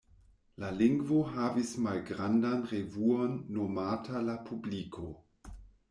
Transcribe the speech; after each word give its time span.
La 0.61 0.69
lingvo 0.77 1.19
havis 1.35 1.75
malgrandan 1.89 2.65
revuon 2.73 3.39
nomata 3.61 4.27
"La 4.31 4.41
Publiko". 4.51 5.11